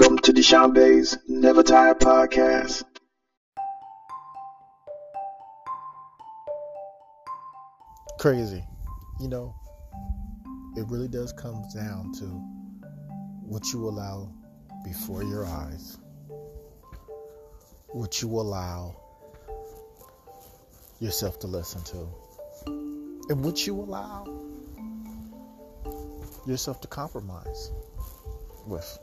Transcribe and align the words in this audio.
Welcome 0.00 0.18
to 0.20 0.32
Decheonbae's 0.32 1.18
Never 1.28 1.62
Tired 1.62 2.00
podcast. 2.00 2.84
Crazy. 8.18 8.64
You 9.20 9.28
know, 9.28 9.54
it 10.78 10.86
really 10.88 11.06
does 11.06 11.34
come 11.34 11.62
down 11.74 12.12
to 12.14 12.24
what 13.44 13.74
you 13.74 13.86
allow 13.86 14.32
before 14.84 15.22
your 15.22 15.44
eyes, 15.44 15.98
what 17.88 18.22
you 18.22 18.28
allow 18.30 18.96
yourself 20.98 21.38
to 21.40 21.46
listen 21.46 21.82
to, 21.82 22.08
and 23.28 23.44
what 23.44 23.66
you 23.66 23.74
allow 23.74 24.24
yourself 26.46 26.80
to 26.80 26.88
compromise 26.88 27.70
with. 28.70 28.98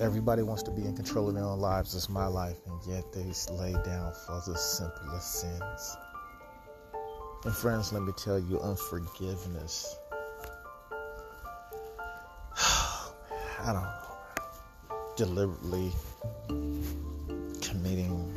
Everybody 0.00 0.42
wants 0.42 0.62
to 0.64 0.72
be 0.72 0.82
in 0.82 0.96
control 0.96 1.28
of 1.28 1.34
their 1.34 1.44
own 1.44 1.60
lives. 1.60 1.94
It's 1.94 2.08
my 2.08 2.26
life, 2.26 2.56
and 2.66 2.80
yet 2.88 3.12
they 3.12 3.32
lay 3.54 3.74
down 3.84 4.12
for 4.26 4.42
the 4.46 4.56
simplest 4.56 5.40
sins. 5.40 5.96
And 7.44 7.54
friends, 7.54 7.92
let 7.92 8.02
me 8.02 8.12
tell 8.16 8.38
you, 8.38 8.58
unforgiveness. 8.60 9.96
I 12.56 13.12
don't 13.66 13.82
know. 13.82 13.90
Deliberately 15.16 15.92
committing 17.60 18.32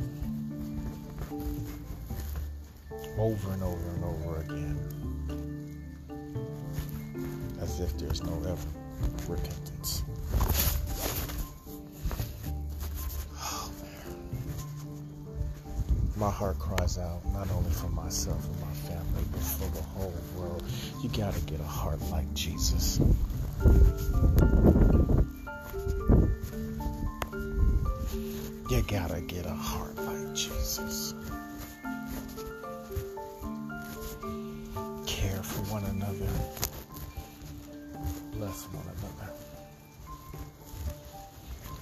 over 3.18 3.52
and 3.52 3.64
over 3.64 3.90
and 3.90 4.04
over 4.04 4.40
again. 4.42 5.47
If 7.80 7.96
there's 8.00 8.24
no 8.24 8.34
ever 8.40 8.58
repentance. 9.32 10.04
Oh, 13.36 13.72
my 16.16 16.32
heart 16.32 16.58
cries 16.58 16.98
out 16.98 17.24
not 17.34 17.52
only 17.52 17.70
for 17.70 17.90
myself 17.90 18.44
and 18.44 18.60
my 18.62 18.74
family, 18.90 19.24
but 19.32 19.42
for 19.42 19.70
the 19.76 19.84
whole 19.84 20.14
world. 20.36 20.64
You 21.04 21.10
gotta 21.10 21.40
get 21.42 21.60
a 21.60 21.64
heart 21.64 22.02
like 22.10 22.34
Jesus. 22.34 23.00
You 28.72 28.84
gotta 28.88 29.22
get 29.22 29.46
a 29.46 29.54
heart 29.54 29.96
like 29.98 30.34
Jesus. 30.34 31.14
Care 35.06 35.44
for 35.44 35.62
one 35.72 35.84
another. 35.84 36.28
One. 38.48 39.30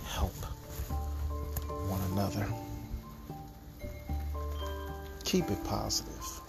Help 0.08 0.34
one 1.90 2.02
another. 2.12 2.48
Keep 5.24 5.52
it 5.52 5.64
positive. 5.64 6.42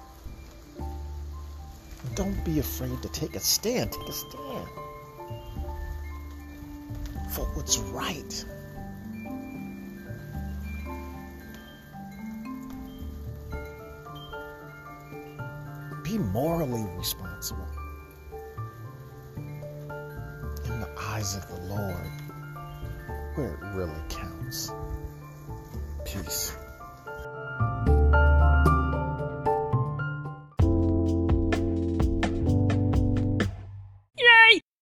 Don't 2.15 2.43
be 2.45 2.59
afraid 2.61 3.03
to 3.03 3.09
take 3.09 3.37
a 3.37 3.41
stand. 3.41 3.93
Take 3.93 4.09
a 4.09 4.13
stand 4.13 4.69
for 7.33 7.45
what's 7.55 7.79
right. 7.79 8.45
Be 16.03 16.17
morally 16.19 16.87
responsible 16.97 17.76
eyes 21.17 21.35
of 21.35 21.49
the 21.49 21.75
Lord 21.75 22.13
where 23.37 23.55
it 23.55 23.61
really 23.75 24.03
counts. 24.11 24.71
Peace. 26.05 26.55